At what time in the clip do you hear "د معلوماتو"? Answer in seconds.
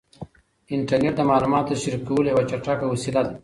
1.17-1.71